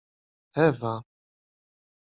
[0.65, 0.93] Ewa.